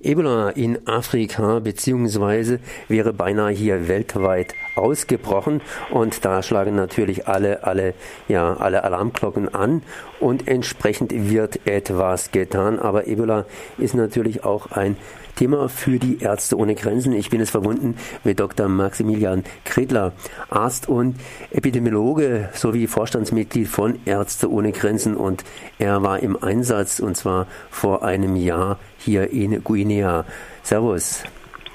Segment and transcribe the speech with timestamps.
[0.00, 5.60] Ebola in Afrika beziehungsweise wäre beinahe hier weltweit ausgebrochen.
[5.90, 7.94] Und da schlagen natürlich alle alle
[8.28, 9.82] ja alle Alarmglocken an.
[10.20, 13.44] Und entsprechend wird etwas getan, aber Ebola
[13.78, 14.96] ist natürlich auch ein
[15.38, 17.12] Thema für die Ärzte ohne Grenzen.
[17.12, 18.66] Ich bin es verbunden mit Dr.
[18.66, 20.12] Maximilian Kredler,
[20.50, 21.14] Arzt und
[21.52, 25.44] Epidemiologe sowie Vorstandsmitglied von Ärzte ohne Grenzen und
[25.78, 30.24] er war im Einsatz und zwar vor einem Jahr hier in Guinea.
[30.64, 31.22] Servus.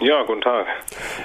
[0.01, 0.65] Ja, guten Tag.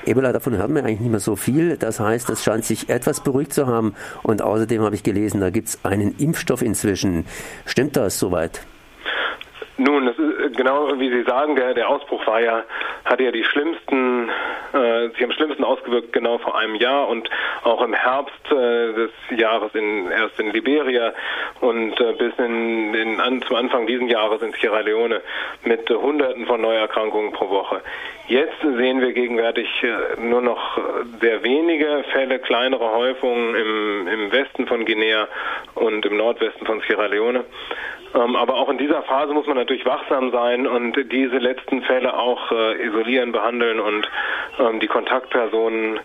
[0.06, 1.76] Ebola, davon hört man eigentlich nicht mehr so viel.
[1.76, 3.96] Das heißt, es scheint sich etwas beruhigt zu haben.
[4.22, 7.26] Und außerdem habe ich gelesen, da gibt es einen Impfstoff inzwischen.
[7.66, 8.60] Stimmt das soweit?
[9.80, 12.64] Nun, das ist äh, genau wie Sie sagen, der, der Ausbruch war ja,
[13.04, 14.28] hatte ja die schlimmsten,
[14.72, 17.30] äh, sich am schlimmsten ausgewirkt genau vor einem Jahr und
[17.62, 21.12] auch im Herbst äh, des Jahres in, erst in Liberia
[21.60, 25.22] und äh, bis in, in, an, zum Anfang dieses Jahres in Sierra Leone
[25.62, 27.80] mit äh, Hunderten von Neuerkrankungen pro Woche.
[28.28, 30.78] Jetzt sehen wir gegenwärtig äh, nur noch
[31.20, 35.28] sehr wenige Fälle, kleinere Häufungen im, im Westen von Guinea
[35.74, 37.44] und im Nordwesten von Sierra Leone.
[38.14, 42.18] Ähm, aber auch in dieser Phase muss man natürlich wachsam sein und diese letzten Fälle
[42.18, 44.10] auch äh, isolieren, behandeln und
[44.58, 46.00] ähm, die Kontaktpersonen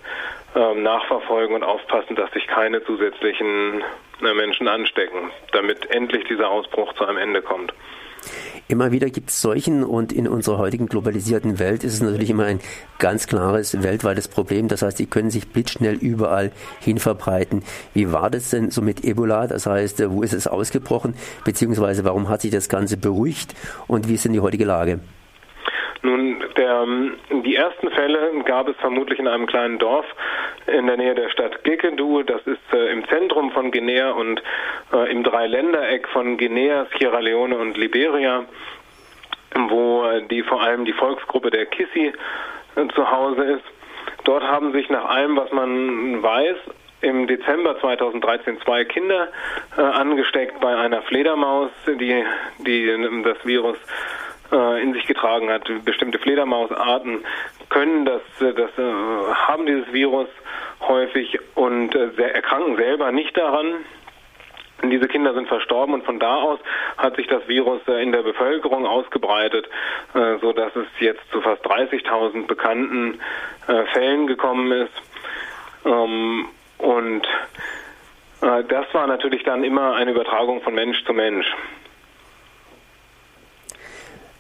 [0.55, 3.83] ähm, nachverfolgen und aufpassen, dass sich keine zusätzlichen
[4.21, 7.73] äh, Menschen anstecken, damit endlich dieser Ausbruch zu einem Ende kommt.
[8.73, 12.45] Immer wieder gibt es Seuchen und in unserer heutigen globalisierten Welt ist es natürlich immer
[12.45, 12.59] ein
[12.97, 14.67] ganz klares weltweites Problem.
[14.67, 17.61] Das heißt, die können sich blitzschnell überall hin verbreiten.
[17.94, 19.45] Wie war das denn so mit Ebola?
[19.45, 21.13] Das heißt, wo ist es ausgebrochen?
[21.45, 23.53] Beziehungsweise warum hat sich das Ganze beruhigt?
[23.85, 25.01] Und wie ist denn die heutige Lage?
[26.03, 26.85] Nun, der,
[27.31, 30.05] die ersten Fälle gab es vermutlich in einem kleinen Dorf
[30.67, 32.23] in der Nähe der Stadt Gekendu.
[32.23, 34.43] Das ist äh, im Zentrum von Guinea und
[34.91, 38.43] äh, im Dreiländereck von Guinea, Sierra Leone und Liberia,
[39.69, 42.11] wo äh, die vor allem die Volksgruppe der Kissi
[42.75, 43.65] äh, zu Hause ist.
[44.25, 46.57] Dort haben sich nach allem, was man weiß,
[46.99, 49.29] im Dezember 2013 zwei Kinder
[49.78, 52.25] äh, angesteckt bei einer Fledermaus, die,
[52.59, 53.78] die das Virus
[54.51, 55.63] in sich getragen hat.
[55.83, 57.23] Bestimmte Fledermausarten
[57.73, 60.27] können das, äh, das äh, haben dieses Virus
[60.81, 63.83] häufig und äh, erkranken selber nicht daran.
[64.83, 66.59] Diese Kinder sind verstorben und von da aus
[66.97, 69.67] hat sich das Virus äh, in der Bevölkerung ausgebreitet,
[70.13, 73.19] äh, so dass es jetzt zu fast 30.000 bekannten
[73.93, 74.91] Fällen gekommen ist.
[75.85, 76.49] Ähm,
[76.79, 77.25] und
[78.41, 81.47] das war natürlich dann immer eine Übertragung von Mensch zu Mensch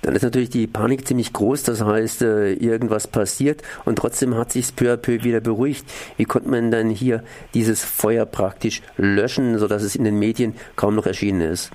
[0.03, 1.63] dann ist natürlich die Panik ziemlich groß.
[1.63, 5.85] Das heißt, äh, irgendwas passiert und trotzdem hat sich peu à peu wieder beruhigt.
[6.17, 10.95] Wie konnte man dann hier dieses Feuer praktisch löschen, sodass es in den Medien kaum
[10.95, 11.71] noch erschienen ist?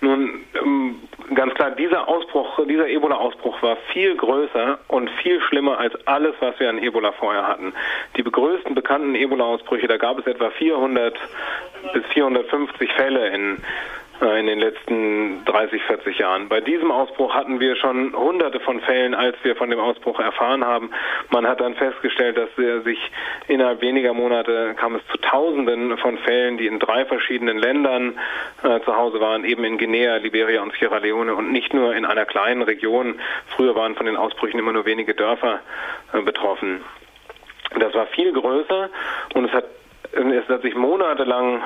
[0.00, 0.96] Nun, ähm,
[1.34, 6.60] ganz klar, dieser Ausbruch, dieser Ebola-Ausbruch war viel größer und viel schlimmer als alles, was
[6.60, 7.72] wir an Ebola vorher hatten.
[8.18, 11.16] Die größten bekannten Ebola-Ausbrüche, da gab es etwa 400
[11.94, 13.56] bis 450 Fälle in
[14.20, 16.48] in den letzten 30, 40 Jahren.
[16.48, 20.64] Bei diesem Ausbruch hatten wir schon hunderte von Fällen, als wir von dem Ausbruch erfahren
[20.64, 20.90] haben.
[21.30, 22.48] Man hat dann festgestellt, dass
[22.84, 22.98] sich
[23.48, 28.18] innerhalb weniger Monate kam es zu Tausenden von Fällen, die in drei verschiedenen Ländern
[28.62, 32.04] äh, zu Hause waren, eben in Guinea, Liberia und Sierra Leone und nicht nur in
[32.04, 33.18] einer kleinen Region.
[33.56, 35.60] Früher waren von den Ausbrüchen immer nur wenige Dörfer
[36.12, 36.82] äh, betroffen.
[37.78, 38.90] Das war viel größer
[39.34, 39.64] und es hat
[40.12, 41.60] es hat sich monatelang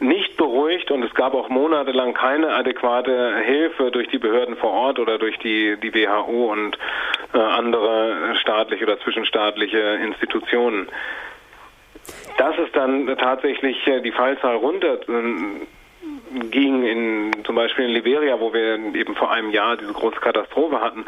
[0.00, 4.98] nicht beruhigt und es gab auch monatelang keine adäquate Hilfe durch die Behörden vor Ort
[4.98, 6.78] oder durch die, die WHO und
[7.34, 10.88] äh, andere staatliche oder zwischenstaatliche Institutionen.
[12.36, 14.98] Dass es dann tatsächlich äh, die Fallzahl runter
[16.50, 20.80] ging in zum Beispiel in Liberia, wo wir eben vor einem Jahr diese große Katastrophe
[20.80, 21.04] hatten,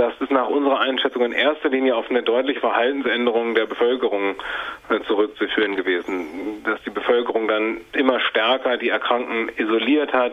[0.00, 4.34] das ist nach unserer Einschätzung in erster Linie auf eine deutliche Verhaltensänderung der Bevölkerung
[4.88, 6.62] äh, zurückzuführen gewesen.
[6.64, 10.32] Dass die Bevölkerung dann immer stärker die Erkrankten isoliert hat,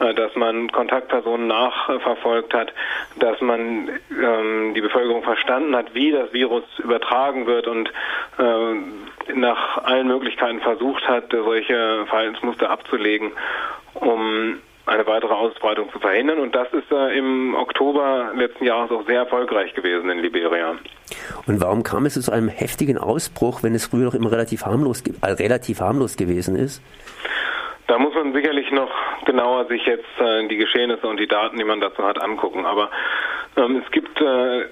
[0.00, 2.72] äh, dass man Kontaktpersonen nachverfolgt hat,
[3.14, 7.92] dass man ähm, die Bevölkerung verstanden hat, wie das Virus übertragen wird und
[8.38, 13.30] äh, nach allen Möglichkeiten versucht hat, solche Verhaltensmuster abzulegen,
[13.94, 14.58] um
[14.94, 16.38] eine weitere Ausbreitung zu verhindern.
[16.38, 20.76] Und das ist äh, im Oktober letzten Jahres auch sehr erfolgreich gewesen in Liberia.
[21.46, 25.02] Und warum kam es zu einem heftigen Ausbruch, wenn es früher noch immer relativ harmlos,
[25.02, 26.82] äh, relativ harmlos gewesen ist?
[27.86, 28.90] Da muss man sicherlich noch
[29.26, 32.64] genauer sich jetzt äh, die Geschehnisse und die Daten, die man dazu hat, angucken.
[32.64, 32.90] Aber
[33.56, 34.66] ähm, es gibt äh, äh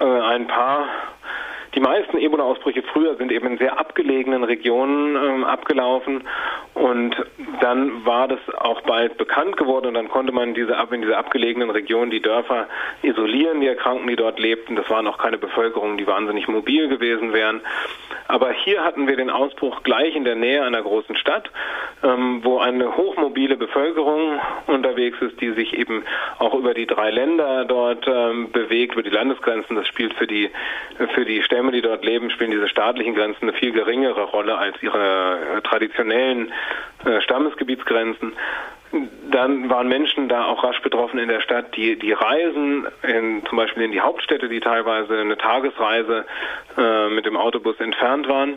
[0.00, 0.86] ein paar
[1.74, 6.24] die meisten Ebola-Ausbrüche früher sind eben in sehr abgelegenen Regionen ähm, abgelaufen
[6.74, 7.16] Und
[7.60, 11.70] dann war das auch bald bekannt geworden und dann konnte man diese in diese abgelegenen
[11.70, 12.68] Regionen die Dörfer
[13.02, 14.76] isolieren, die Erkrankten, die dort lebten.
[14.76, 17.60] Das waren auch keine Bevölkerung, die wahnsinnig mobil gewesen wären.
[18.28, 21.50] Aber hier hatten wir den Ausbruch gleich in der Nähe einer großen Stadt,
[22.02, 26.04] ähm, wo eine hochmobile Bevölkerung unterwegs ist, die sich eben
[26.38, 29.76] auch über die drei Länder dort ähm, bewegt, über die Landesgrenzen.
[29.76, 30.50] Das spielt für die,
[31.14, 34.80] für die Stämme, die dort leben, spielen diese staatlichen Grenzen eine viel geringere Rolle als
[34.80, 36.52] ihre äh, traditionellen
[37.04, 38.34] äh, Stammesgebietsgrenzen.
[39.30, 43.58] Dann waren Menschen da auch rasch betroffen in der Stadt, die, die Reisen, in, zum
[43.58, 46.24] Beispiel in die Hauptstädte, die teilweise eine Tagesreise
[46.76, 48.56] äh, mit dem Autobus entfernt waren,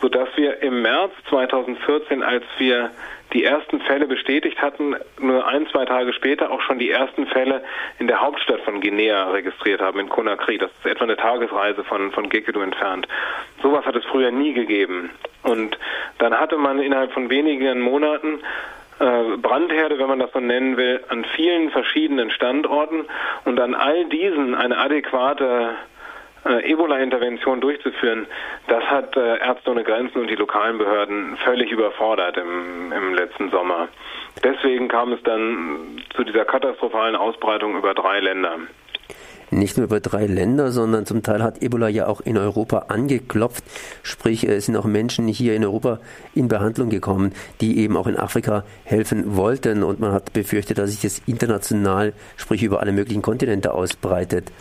[0.00, 2.90] sodass wir im März 2014, als wir
[3.32, 7.62] die ersten Fälle bestätigt hatten, nur ein, zwei Tage später auch schon die ersten Fälle
[7.98, 10.58] in der Hauptstadt von Guinea registriert haben, in Conakry.
[10.58, 13.06] Das ist etwa eine Tagesreise von, von Gekedu entfernt.
[13.62, 15.10] Sowas hat es früher nie gegeben.
[15.42, 15.78] Und
[16.18, 18.40] dann hatte man innerhalb von wenigen Monaten
[19.00, 23.06] Brandherde, wenn man das so nennen will, an vielen verschiedenen Standorten
[23.46, 25.74] und an all diesen eine adäquate
[26.44, 28.26] äh, Ebola-Intervention durchzuführen,
[28.66, 33.50] das hat äh, Ärzte ohne Grenzen und die lokalen Behörden völlig überfordert im, im letzten
[33.50, 33.88] Sommer.
[34.44, 38.58] Deswegen kam es dann zu dieser katastrophalen Ausbreitung über drei Länder
[39.50, 43.64] nicht nur über drei Länder, sondern zum Teil hat Ebola ja auch in Europa angeklopft.
[44.02, 45.98] Sprich, es sind auch Menschen hier in Europa
[46.34, 49.82] in Behandlung gekommen, die eben auch in Afrika helfen wollten.
[49.82, 54.52] Und man hat befürchtet, dass sich das international, sprich über alle möglichen Kontinente ausbreitet.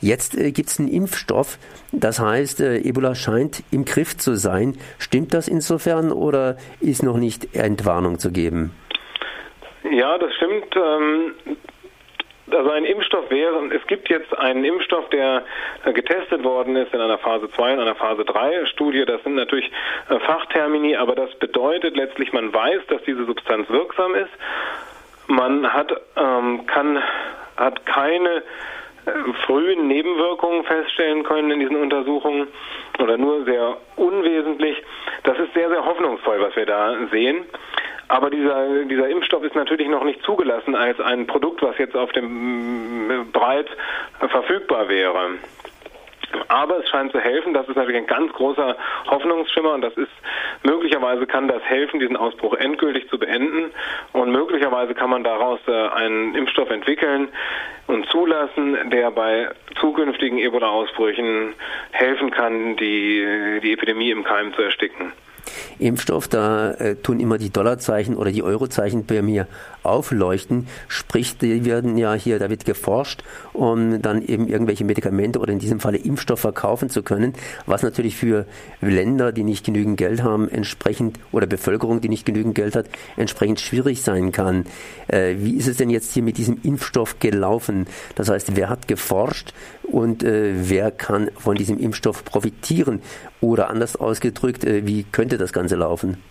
[0.00, 1.58] Jetzt äh, gibt es einen Impfstoff,
[1.92, 4.76] das heißt, äh, Ebola scheint im Griff zu sein.
[4.98, 8.72] Stimmt das insofern oder ist noch nicht Entwarnung zu geben?
[9.90, 10.76] Ja, das stimmt.
[10.76, 11.32] Ähm,
[12.50, 15.44] also ein Impfstoff wäre, es gibt jetzt einen Impfstoff, der
[15.84, 19.04] äh, getestet worden ist in einer Phase 2 und einer Phase 3 Studie.
[19.04, 19.70] Das sind natürlich
[20.08, 24.30] äh, Fachtermini, aber das bedeutet letztlich, man weiß, dass diese Substanz wirksam ist.
[25.26, 27.02] Man hat, ähm, kann,
[27.56, 28.42] hat keine
[29.44, 32.48] frühen Nebenwirkungen feststellen können in diesen Untersuchungen
[32.98, 34.82] oder nur sehr unwesentlich.
[35.22, 37.44] Das ist sehr, sehr hoffnungsvoll, was wir da sehen.
[38.08, 42.12] Aber dieser, dieser Impfstoff ist natürlich noch nicht zugelassen als ein Produkt, was jetzt auf
[42.12, 43.68] dem mm, breit
[44.28, 45.30] verfügbar wäre.
[46.48, 47.54] Aber es scheint zu helfen.
[47.54, 48.76] Das ist natürlich ein ganz großer
[49.10, 50.12] Hoffnungsschimmer und das ist
[50.66, 53.70] möglicherweise kann das helfen, diesen Ausbruch endgültig zu beenden
[54.12, 57.28] und möglicherweise kann man daraus äh, einen Impfstoff entwickeln
[57.86, 59.48] und zulassen, der bei
[59.80, 61.54] zukünftigen Ebola-Ausbrüchen
[61.92, 65.12] helfen kann, die, die Epidemie im Keim zu ersticken.
[65.78, 69.46] Impfstoff, da äh, tun immer die Dollarzeichen oder die Eurozeichen bei mir
[69.82, 70.66] aufleuchten.
[70.88, 75.58] Sprich, die werden ja hier, da wird geforscht, um dann eben irgendwelche Medikamente oder in
[75.58, 77.34] diesem Falle Impfstoff verkaufen zu können,
[77.66, 78.46] was natürlich für
[78.80, 82.86] Länder, die nicht genügend Geld haben, entsprechend oder Bevölkerung, die nicht genügend Geld hat,
[83.16, 84.66] entsprechend schwierig sein kann.
[85.08, 87.86] Äh, wie ist es denn jetzt hier mit diesem Impfstoff gelaufen?
[88.16, 89.52] Das heißt, wer hat geforscht
[89.86, 93.02] und äh, wer kann von diesem Impfstoff profitieren?
[93.40, 96.22] Oder anders ausgedrückt, äh, wie könnte das Ganze laufen?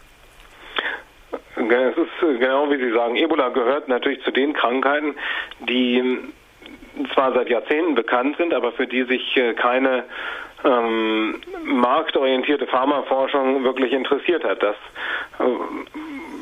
[1.56, 5.16] Es ist äh, genau wie Sie sagen, Ebola gehört natürlich zu den Krankheiten,
[5.68, 6.19] die
[7.13, 10.04] zwar seit Jahrzehnten bekannt sind, aber für die sich äh, keine
[10.63, 14.63] ähm, marktorientierte Pharmaforschung wirklich interessiert hat.
[14.63, 14.75] Das
[15.40, 15.44] äh,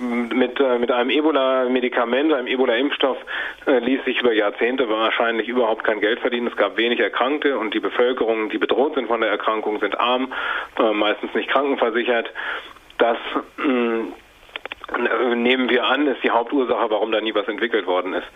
[0.03, 3.17] mit, äh, mit einem Ebola-Medikament, einem Ebola-Impfstoff
[3.65, 6.47] äh, ließ sich über Jahrzehnte wahrscheinlich überhaupt kein Geld verdienen.
[6.47, 10.33] Es gab wenig Erkrankte und die Bevölkerung, die bedroht sind von der Erkrankung, sind arm,
[10.79, 12.31] äh, meistens nicht krankenversichert.
[12.97, 13.17] Das
[13.57, 14.05] mh,
[15.35, 18.27] nehmen wir an, ist die Hauptursache, warum da nie was entwickelt worden ist.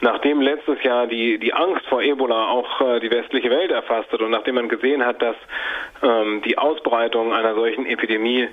[0.00, 4.20] Nachdem letztes Jahr die, die Angst vor Ebola auch äh, die westliche Welt erfasst hat
[4.20, 5.36] und nachdem man gesehen hat, dass
[6.02, 8.48] ähm, die Ausbreitung einer solchen Epidemie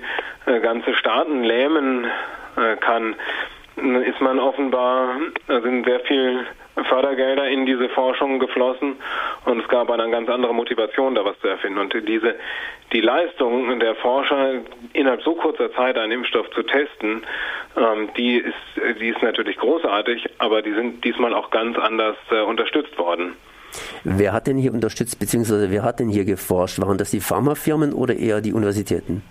[0.46, 2.08] äh, ganze Staaten lähmen äh,
[2.80, 3.14] kann,
[3.76, 5.16] ist man offenbar,
[5.48, 6.46] äh, sind sehr viel
[6.88, 8.96] Fördergelder in diese Forschung geflossen
[9.44, 11.78] und es gab eine ganz andere Motivation, da was zu erfinden.
[11.78, 12.36] Und diese,
[12.92, 14.60] die Leistung der Forscher,
[14.92, 17.22] innerhalb so kurzer Zeit einen Impfstoff zu testen,
[17.76, 22.40] ähm, die, ist, die ist natürlich großartig, aber die sind diesmal auch ganz anders äh,
[22.42, 23.36] unterstützt worden.
[24.04, 26.80] Wer hat denn hier unterstützt, beziehungsweise wer hat denn hier geforscht?
[26.80, 29.22] Waren das die Pharmafirmen oder eher die Universitäten?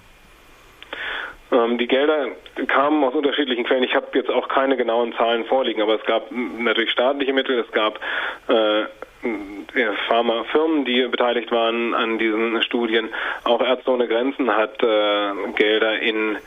[1.56, 2.28] Ähm, die Gelder
[2.68, 3.84] kamen aus unterschiedlichen Quellen.
[3.84, 7.72] Ich habe jetzt auch keine genauen Zahlen vorliegen, aber es gab natürlich staatliche Mittel, es
[7.72, 8.00] gab
[8.48, 8.86] äh,
[10.08, 13.10] Pharmafirmen, die beteiligt waren an diesen Studien.
[13.44, 16.38] Auch Ärzte ohne Grenzen hat äh, Gelder in,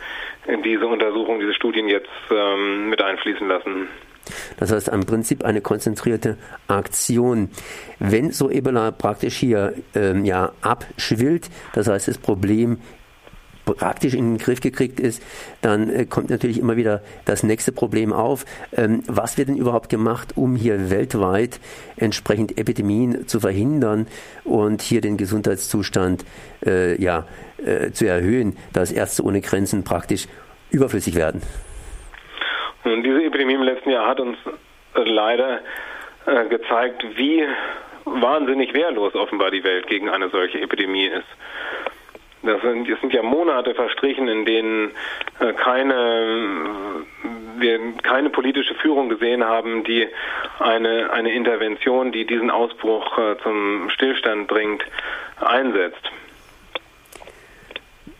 [0.46, 3.88] in, diese Untersuchung, diese Studien jetzt ähm, mit einfließen lassen.
[4.58, 6.36] Das heißt im Prinzip eine konzentrierte
[6.68, 7.50] Aktion.
[7.98, 12.78] Wenn so Ebola praktisch hier ähm, ja, abschwillt, das heißt das Problem
[13.74, 15.22] praktisch in den Griff gekriegt ist,
[15.62, 18.44] dann äh, kommt natürlich immer wieder das nächste Problem auf.
[18.76, 21.60] Ähm, was wird denn überhaupt gemacht, um hier weltweit
[21.96, 24.06] entsprechend Epidemien zu verhindern
[24.44, 26.24] und hier den Gesundheitszustand
[26.64, 27.26] äh, ja,
[27.64, 30.26] äh, zu erhöhen, dass Ärzte ohne Grenzen praktisch
[30.70, 31.42] überflüssig werden?
[32.84, 34.38] Und diese Epidemie im letzten Jahr hat uns
[34.94, 35.60] leider
[36.26, 37.44] äh, gezeigt, wie
[38.04, 41.26] wahnsinnig wehrlos offenbar die Welt gegen eine solche Epidemie ist.
[42.42, 44.92] Das sind, es sind ja Monate verstrichen, in denen
[45.40, 47.04] äh, keine,
[47.58, 50.06] wir keine politische Führung gesehen haben, die
[50.60, 54.84] eine, eine Intervention, die diesen Ausbruch äh, zum Stillstand bringt,
[55.40, 56.10] einsetzt.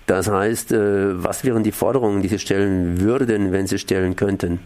[0.07, 4.61] Das heißt, äh, was wären die Forderungen, die Sie stellen würden, wenn Sie stellen könnten?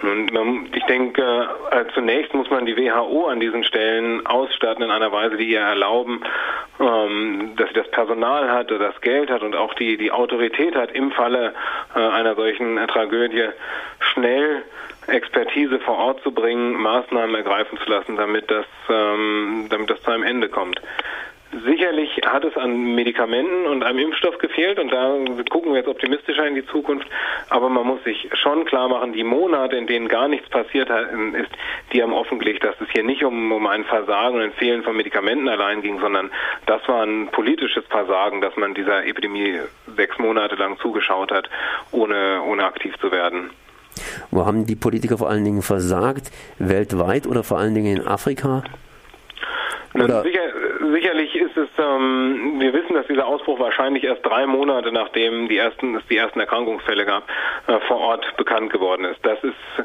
[0.00, 5.10] Nun, ich denke, äh, zunächst muss man die WHO an diesen Stellen ausstatten in einer
[5.10, 6.20] Weise, die ihr erlauben,
[6.78, 10.92] ähm, dass sie das Personal hat, das Geld hat und auch die, die Autorität hat,
[10.92, 11.52] im Falle
[11.96, 13.48] äh, einer solchen Tragödie
[13.98, 14.62] schnell
[15.08, 20.10] Expertise vor Ort zu bringen, Maßnahmen ergreifen zu lassen, damit das, ähm, damit das zu
[20.10, 20.80] einem Ende kommt.
[21.50, 25.16] Sicherlich hat es an Medikamenten und einem Impfstoff gefehlt und da
[25.48, 27.08] gucken wir jetzt optimistischer in die Zukunft.
[27.48, 31.50] Aber man muss sich schon klar machen, die Monate, in denen gar nichts passiert ist,
[31.92, 34.94] die haben offengelegt, dass es hier nicht um, um ein Versagen und ein Fehlen von
[34.94, 36.30] Medikamenten allein ging, sondern
[36.66, 39.58] das war ein politisches Versagen, dass man dieser Epidemie
[39.96, 41.48] sechs Monate lang zugeschaut hat,
[41.92, 43.50] ohne, ohne aktiv zu werden.
[44.30, 46.30] Wo haben die Politiker vor allen Dingen versagt?
[46.58, 48.62] Weltweit oder vor allen Dingen in Afrika?
[49.94, 50.22] Oder?
[50.22, 50.40] Sicher,
[50.92, 55.56] sicherlich ist es, ähm, wir wissen, dass dieser Ausbruch wahrscheinlich erst drei Monate nachdem die
[55.56, 57.28] ersten, es die ersten Erkrankungsfälle gab,
[57.66, 59.18] äh, vor Ort bekannt geworden ist.
[59.22, 59.84] Das ist äh,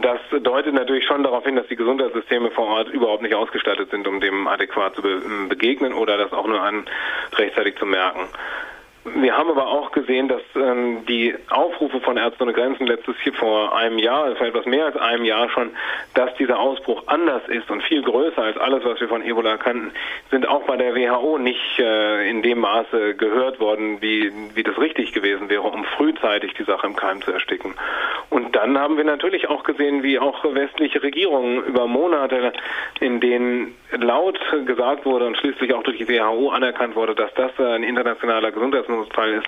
[0.00, 4.06] das deutet natürlich schon darauf hin, dass die Gesundheitssysteme vor Ort überhaupt nicht ausgestattet sind,
[4.06, 5.02] um dem adäquat zu
[5.48, 6.86] begegnen oder das auch nur an
[7.36, 8.28] rechtzeitig zu merken.
[9.04, 13.34] Wir haben aber auch gesehen, dass ähm, die Aufrufe von Ärzte ohne Grenzen letztes Jahr
[13.34, 15.70] vor einem Jahr, vor etwas mehr als einem Jahr schon,
[16.14, 19.90] dass dieser Ausbruch anders ist und viel größer als alles, was wir von Ebola kannten,
[20.30, 24.78] sind auch bei der WHO nicht äh, in dem Maße gehört worden, wie, wie das
[24.78, 27.74] richtig gewesen wäre, um frühzeitig die Sache im Keim zu ersticken.
[28.30, 32.52] Und dann haben wir natürlich auch gesehen, wie auch westliche Regierungen über Monate,
[33.00, 37.50] in denen laut gesagt wurde und schließlich auch durch die WHO anerkannt wurde, dass das
[37.58, 39.46] ein internationaler Gesundheitsminister Fall ist,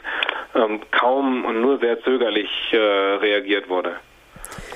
[0.55, 3.97] ähm, kaum und nur sehr zögerlich äh, reagiert wurde.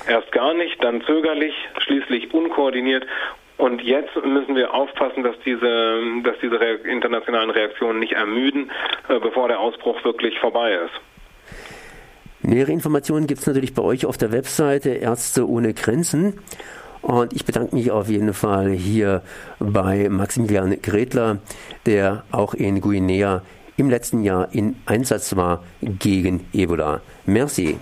[0.07, 3.05] Erst gar nicht, dann zögerlich, schließlich unkoordiniert
[3.59, 8.71] und jetzt müssen wir aufpassen, dass diese, dass diese internationalen Reaktionen nicht ermüden,
[9.09, 10.93] äh, bevor der Ausbruch wirklich vorbei ist.
[12.41, 16.39] Nähere Informationen gibt es natürlich bei euch auf der Webseite Ärzte ohne Grenzen.
[17.01, 19.23] Und ich bedanke mich auf jeden Fall hier
[19.59, 21.39] bei Maximilian Gretler,
[21.85, 23.41] der auch in Guinea
[23.79, 27.01] im letzten Jahr in Einsatz war gegen Ebola.
[27.25, 27.77] Merci.